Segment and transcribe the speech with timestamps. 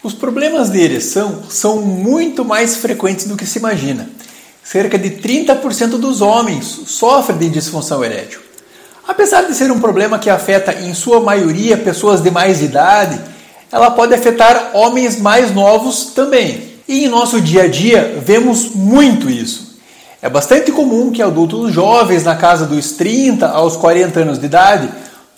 [0.00, 4.08] Os problemas de ereção são muito mais frequentes do que se imagina.
[4.62, 8.40] Cerca de 30% dos homens sofrem de disfunção erétil.
[9.06, 13.20] Apesar de ser um problema que afeta em sua maioria pessoas de mais idade,
[13.72, 16.74] ela pode afetar homens mais novos também.
[16.86, 19.78] E em nosso dia a dia vemos muito isso.
[20.22, 24.88] É bastante comum que adultos jovens na casa dos 30 aos 40 anos de idade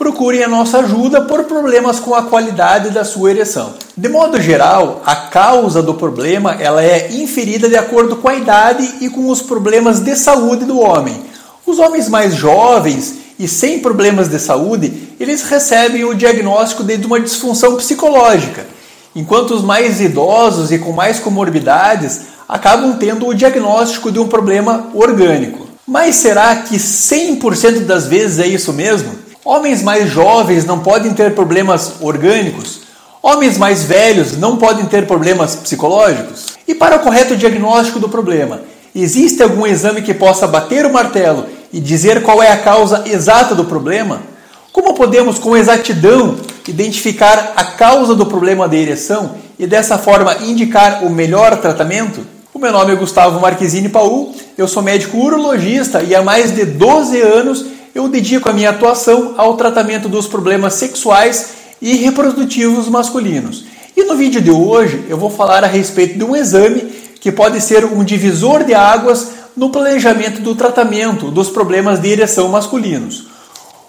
[0.00, 3.74] procurem a nossa ajuda por problemas com a qualidade da sua ereção.
[3.94, 8.94] De modo geral, a causa do problema ela é inferida de acordo com a idade
[9.02, 11.22] e com os problemas de saúde do homem.
[11.66, 17.20] Os homens mais jovens e sem problemas de saúde, eles recebem o diagnóstico de uma
[17.20, 18.66] disfunção psicológica,
[19.14, 24.88] enquanto os mais idosos e com mais comorbidades acabam tendo o diagnóstico de um problema
[24.94, 25.68] orgânico.
[25.86, 29.19] Mas será que 100% das vezes é isso mesmo?
[29.44, 32.82] Homens mais jovens não podem ter problemas orgânicos?
[33.22, 36.46] Homens mais velhos não podem ter problemas psicológicos?
[36.68, 38.60] E para o correto diagnóstico do problema,
[38.94, 43.54] existe algum exame que possa bater o martelo e dizer qual é a causa exata
[43.54, 44.20] do problema?
[44.72, 46.36] Como podemos com exatidão
[46.68, 52.26] identificar a causa do problema da ereção e dessa forma indicar o melhor tratamento?
[52.52, 56.66] O meu nome é Gustavo Marquezine Paul, eu sou médico urologista e há mais de
[56.66, 63.64] 12 anos eu dedico a minha atuação ao tratamento dos problemas sexuais e reprodutivos masculinos.
[63.96, 66.80] E no vídeo de hoje eu vou falar a respeito de um exame
[67.20, 72.48] que pode ser um divisor de águas no planejamento do tratamento dos problemas de ereção
[72.48, 73.26] masculinos.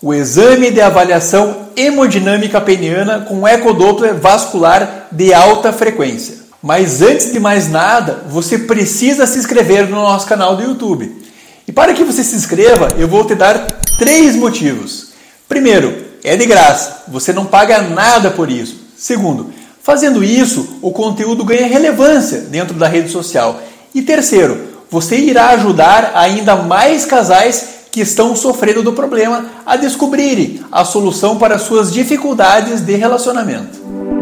[0.00, 6.36] O exame de avaliação hemodinâmica peniana com ecodoppler vascular de alta frequência.
[6.62, 11.24] Mas antes de mais nada, você precisa se inscrever no nosso canal do YouTube.
[11.66, 13.66] E para que você se inscreva, eu vou te dar
[13.98, 15.08] três motivos.
[15.48, 18.76] Primeiro, é de graça, você não paga nada por isso.
[18.96, 19.52] Segundo,
[19.82, 23.60] fazendo isso, o conteúdo ganha relevância dentro da rede social.
[23.94, 24.58] E terceiro,
[24.90, 31.38] você irá ajudar ainda mais casais que estão sofrendo do problema a descobrirem a solução
[31.38, 34.15] para suas dificuldades de relacionamento.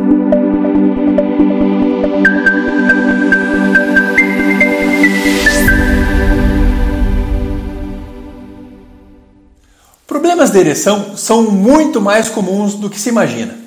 [10.14, 13.58] Problemas de ereção são muito mais comuns do que se imagina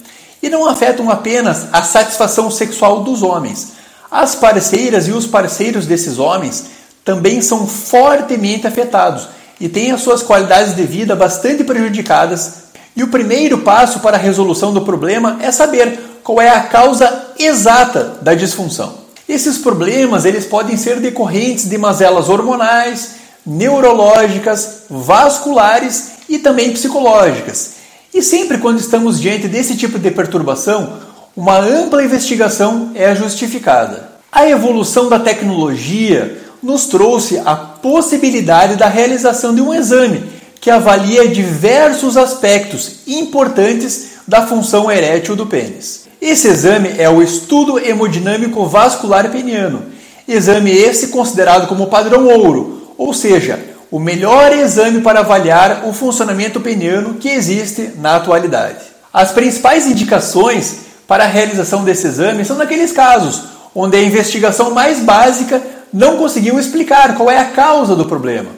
[0.41, 3.73] e não afetam apenas a satisfação sexual dos homens.
[4.09, 6.67] As parceiras e os parceiros desses homens
[7.03, 9.27] também são fortemente afetados
[9.59, 12.53] e têm as suas qualidades de vida bastante prejudicadas.
[12.95, 17.33] E o primeiro passo para a resolução do problema é saber qual é a causa
[17.37, 18.99] exata da disfunção.
[19.27, 23.15] Esses problemas eles podem ser decorrentes de mazelas hormonais,
[23.45, 27.73] neurológicas, vasculares e também psicológicas.
[28.13, 30.93] E sempre quando estamos diante desse tipo de perturbação,
[31.35, 34.09] uma ampla investigação é justificada.
[34.31, 40.23] A evolução da tecnologia nos trouxe a possibilidade da realização de um exame
[40.59, 46.07] que avalia diversos aspectos importantes da função erétil do pênis.
[46.21, 49.83] Esse exame é o estudo hemodinâmico vascular peniano,
[50.27, 53.59] exame esse considerado como padrão ouro, ou seja,
[53.89, 58.79] o melhor exame para avaliar o funcionamento peniano que existe na atualidade.
[59.13, 63.43] As principais indicações para a realização desse exame são naqueles casos
[63.73, 65.61] onde a investigação mais básica
[65.93, 68.49] não conseguiu explicar qual é a causa do problema.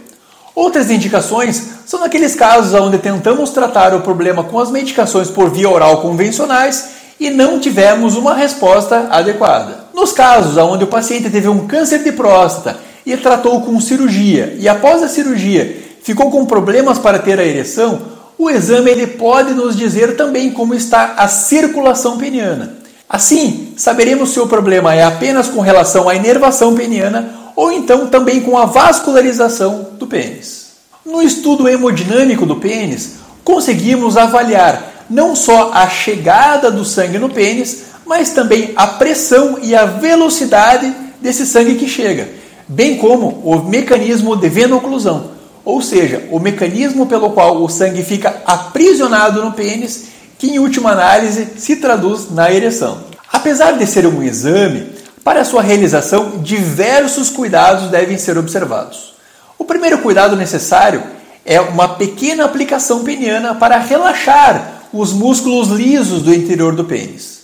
[0.55, 5.69] Outras indicações são naqueles casos onde tentamos tratar o problema com as medicações por via
[5.69, 9.85] oral convencionais e não tivemos uma resposta adequada.
[9.93, 12.79] Nos casos onde o paciente teve um câncer de próstata
[13.11, 17.99] e tratou com cirurgia e após a cirurgia ficou com problemas para ter a ereção,
[18.37, 22.77] o exame ele pode nos dizer também como está a circulação peniana.
[23.09, 28.41] Assim, saberemos se o problema é apenas com relação à inervação peniana ou então também
[28.41, 30.67] com a vascularização do pênis.
[31.03, 37.85] No estudo hemodinâmico do pênis, conseguimos avaliar não só a chegada do sangue no pênis,
[38.05, 42.38] mas também a pressão e a velocidade desse sangue que chega
[42.69, 45.31] bem como o mecanismo de venoclusão,
[45.65, 50.05] ou seja, o mecanismo pelo qual o sangue fica aprisionado no pênis,
[50.37, 52.99] que em última análise se traduz na ereção.
[53.31, 54.87] Apesar de ser um exame,
[55.23, 59.15] para sua realização, diversos cuidados devem ser observados.
[59.57, 61.03] O primeiro cuidado necessário
[61.45, 67.39] é uma pequena aplicação peniana para relaxar os músculos lisos do interior do pênis.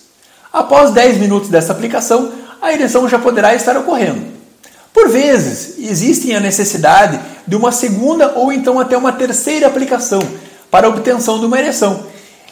[0.54, 2.32] Após 10 minutos dessa aplicação,
[2.62, 4.35] a ereção já poderá estar ocorrendo.
[4.96, 10.22] Por vezes, existe a necessidade de uma segunda ou então até uma terceira aplicação
[10.72, 12.06] para a obtenção de uma ereção.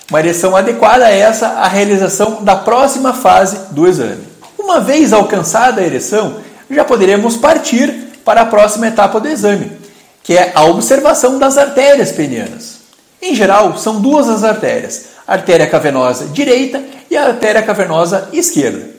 [0.10, 4.28] Uma ereção adequada é essa a realização da próxima fase do exame.
[4.60, 6.36] Uma vez alcançada a ereção,
[6.70, 9.72] já poderemos partir para a próxima etapa do exame,
[10.22, 12.80] que é a observação das artérias penianas.
[13.22, 18.93] Em geral, são duas as artérias, a artéria cavernosa direita e a artéria cavernosa esquerda.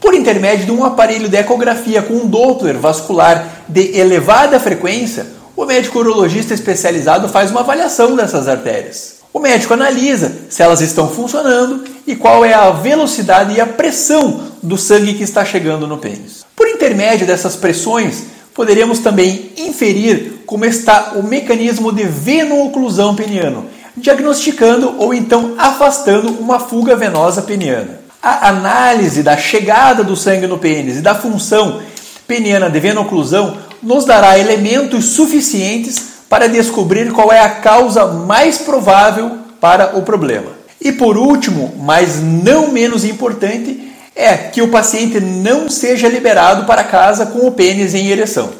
[0.00, 5.66] Por intermédio de um aparelho de ecografia com um Doppler vascular de elevada frequência, o
[5.66, 9.16] médico urologista especializado faz uma avaliação dessas artérias.
[9.30, 14.40] O médico analisa se elas estão funcionando e qual é a velocidade e a pressão
[14.62, 16.46] do sangue que está chegando no pênis.
[16.56, 18.22] Por intermédio dessas pressões,
[18.54, 26.58] poderíamos também inferir como está o mecanismo de veno-oclusão peniano, diagnosticando ou então afastando uma
[26.58, 28.00] fuga venosa peniana.
[28.22, 31.80] A análise da chegada do sangue no pênis e da função
[32.26, 39.38] peniana de veno-oclusão nos dará elementos suficientes para descobrir qual é a causa mais provável
[39.60, 40.52] para o problema.
[40.80, 46.84] E por último, mas não menos importante, é que o paciente não seja liberado para
[46.84, 48.50] casa com o pênis em ereção.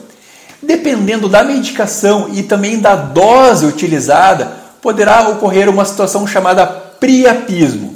[0.62, 7.89] Dependendo da medicação e também da dose utilizada, poderá ocorrer uma situação chamada priapismo.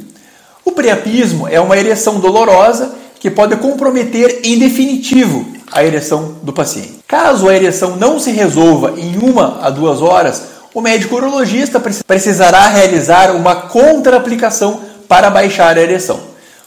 [0.65, 7.01] O priapismo é uma ereção dolorosa que pode comprometer em definitivo a ereção do paciente.
[7.07, 10.43] Caso a ereção não se resolva em uma a duas horas,
[10.75, 16.19] o médico urologista precisará realizar uma contraaplicação para baixar a ereção.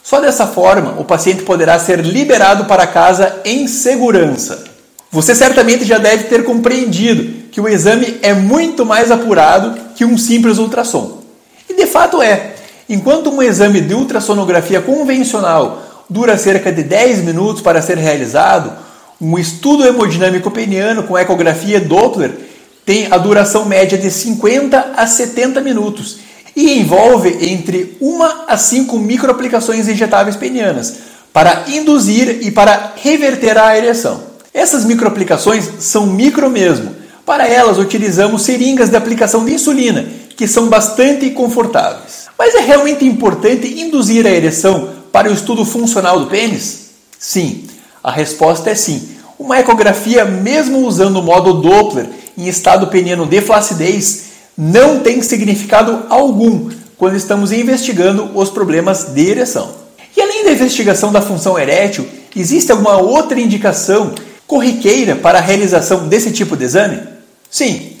[0.02, 4.64] Só dessa forma, o paciente poderá ser liberado para casa em segurança.
[5.10, 10.16] Você certamente já deve ter compreendido que o exame é muito mais apurado que um
[10.16, 11.18] simples ultrassom.
[11.68, 12.54] E de fato é.
[12.88, 18.72] Enquanto um exame de ultrassonografia convencional dura cerca de 10 minutos para ser realizado,
[19.20, 22.32] um estudo hemodinâmico peniano com ecografia Doppler
[22.86, 26.20] tem a duração média de 50 a 70 minutos
[26.56, 30.94] e envolve entre 1 a 5 microaplicações injetáveis penianas
[31.30, 34.22] para induzir e para reverter a ereção.
[34.54, 36.96] Essas microaplicações são micro mesmo.
[37.26, 42.27] Para elas utilizamos seringas de aplicação de insulina, que são bastante confortáveis.
[42.38, 46.90] Mas é realmente importante induzir a ereção para o estudo funcional do pênis?
[47.18, 47.64] Sim.
[48.02, 49.08] A resposta é sim.
[49.36, 54.26] Uma ecografia, mesmo usando o modo Doppler em estado peniano de flacidez,
[54.56, 59.74] não tem significado algum quando estamos investigando os problemas de ereção.
[60.16, 64.14] E além da investigação da função erétil, existe alguma outra indicação
[64.46, 67.00] corriqueira para a realização desse tipo de exame?
[67.50, 67.97] Sim.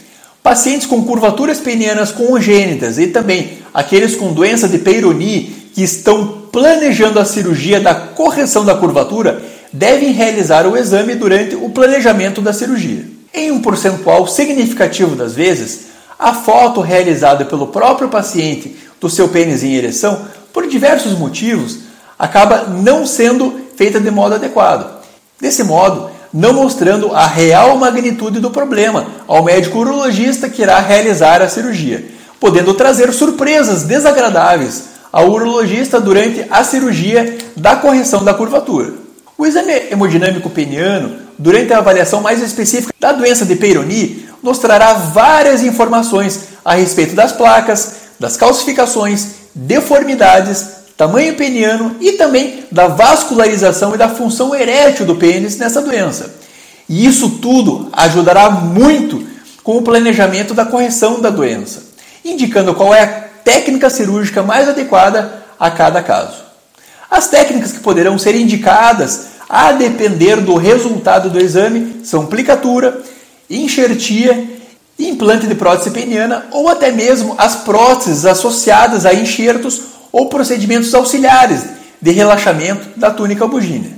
[0.48, 7.20] Pacientes com curvaturas penianas congênitas e também aqueles com doença de Peyronie que estão planejando
[7.20, 13.04] a cirurgia da correção da curvatura devem realizar o exame durante o planejamento da cirurgia.
[13.34, 19.62] Em um percentual significativo das vezes, a foto realizada pelo próprio paciente do seu pênis
[19.62, 20.18] em ereção,
[20.50, 21.80] por diversos motivos,
[22.18, 24.98] acaba não sendo feita de modo adequado.
[25.38, 31.42] Desse modo, não mostrando a real magnitude do problema ao médico urologista que irá realizar
[31.42, 32.04] a cirurgia,
[32.38, 38.92] podendo trazer surpresas desagradáveis ao urologista durante a cirurgia da correção da curvatura.
[39.36, 44.94] O exame hemodinâmico peniano, durante a avaliação mais específica da doença de Peyronie, nos trará
[44.94, 53.94] várias informações a respeito das placas, das calcificações, deformidades, tamanho peniano e também da vascularização
[53.94, 56.34] e da função erétil do pênis nessa doença.
[56.88, 59.24] E isso tudo ajudará muito
[59.62, 61.84] com o planejamento da correção da doença,
[62.24, 63.06] indicando qual é a
[63.44, 66.42] técnica cirúrgica mais adequada a cada caso.
[67.08, 73.00] As técnicas que poderão ser indicadas a depender do resultado do exame são plicatura,
[73.48, 74.58] enxertia,
[74.98, 81.64] implante de prótese peniana ou até mesmo as próteses associadas a enxertos ou procedimentos auxiliares
[82.00, 83.92] de relaxamento da túnica bugínea.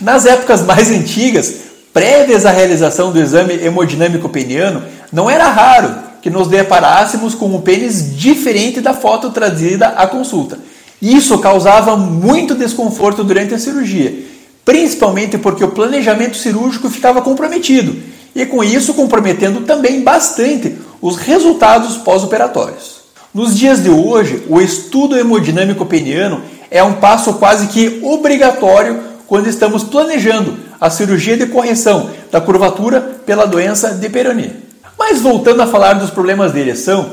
[0.00, 1.54] Nas épocas mais antigas,
[1.92, 7.60] prévias à realização do exame hemodinâmico peniano, não era raro que nos deparássemos com um
[7.60, 10.58] pênis diferente da foto trazida à consulta
[11.04, 14.24] isso causava muito desconforto durante a cirurgia,
[14.64, 17.94] principalmente porque o planejamento cirúrgico ficava comprometido
[18.34, 22.93] e com isso comprometendo também bastante os resultados pós-operatórios.
[23.34, 29.48] Nos dias de hoje, o estudo hemodinâmico peniano é um passo quase que obrigatório quando
[29.48, 34.52] estamos planejando a cirurgia de correção da curvatura pela doença de Peyronie.
[34.96, 37.10] Mas voltando a falar dos problemas de ereção,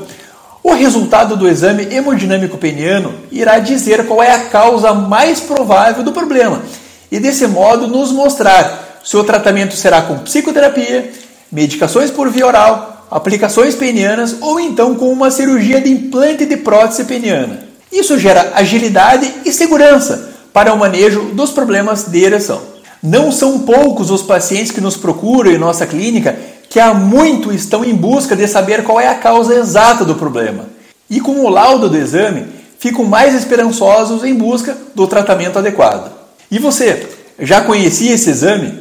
[0.62, 6.12] o resultado do exame hemodinâmico peniano irá dizer qual é a causa mais provável do
[6.12, 6.62] problema
[7.10, 11.10] e, desse modo, nos mostrar se o tratamento será com psicoterapia,
[11.50, 17.04] medicações por via oral, aplicações penianas ou então com uma cirurgia de implante de prótese
[17.04, 17.68] peniana.
[17.92, 22.60] Isso gera agilidade e segurança para o manejo dos problemas de ereção.
[23.02, 26.38] Não são poucos os pacientes que nos procuram em nossa clínica
[26.70, 30.66] que há muito estão em busca de saber qual é a causa exata do problema.
[31.10, 32.46] E com o laudo do exame,
[32.78, 36.10] ficam mais esperançosos em busca do tratamento adequado.
[36.50, 37.06] E você,
[37.38, 38.72] já conhecia esse exame?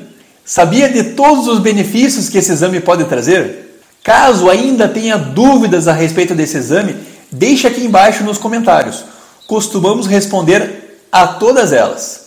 [0.45, 3.70] Sabia de todos os benefícios que esse exame pode trazer?
[4.03, 6.95] Caso ainda tenha dúvidas a respeito desse exame,
[7.31, 9.03] deixe aqui embaixo nos comentários.
[9.47, 12.21] Costumamos responder a todas elas.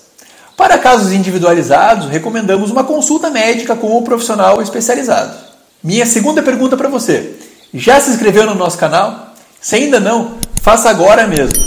[0.57, 5.37] Para casos individualizados, recomendamos uma consulta médica com o um profissional especializado.
[5.83, 7.33] Minha segunda pergunta para você:
[7.73, 9.35] já se inscreveu no nosso canal?
[9.61, 11.59] Se ainda não, faça agora mesmo.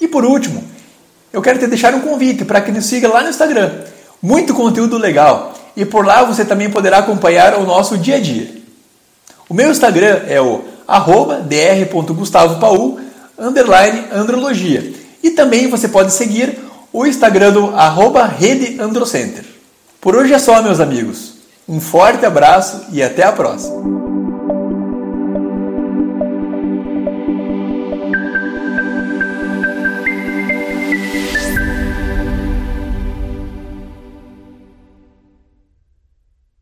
[0.00, 0.64] E por último,
[1.30, 3.70] eu quero te deixar um convite para que nos siga lá no Instagram.
[4.22, 8.55] Muito conteúdo legal e por lá você também poderá acompanhar o nosso dia a dia.
[9.48, 10.64] O meu Instagram é o
[11.46, 13.00] dr.gustavopaul
[13.38, 16.58] underline andrologia e também você pode seguir
[16.92, 19.44] o Instagram do arroba Rede Androcenter.
[20.00, 21.34] Por hoje é só, meus amigos.
[21.68, 24.05] Um forte abraço e até a próxima!